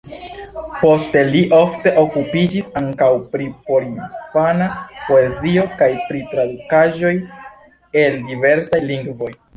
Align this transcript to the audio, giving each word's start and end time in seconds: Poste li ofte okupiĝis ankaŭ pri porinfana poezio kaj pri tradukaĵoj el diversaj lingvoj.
Poste 0.83 1.19
li 1.33 1.41
ofte 1.57 1.91
okupiĝis 2.03 2.69
ankaŭ 2.81 3.09
pri 3.35 3.47
porinfana 3.67 4.71
poezio 5.11 5.67
kaj 5.83 5.91
pri 6.09 6.23
tradukaĵoj 6.33 7.13
el 8.05 8.17
diversaj 8.33 8.85
lingvoj. 8.91 9.35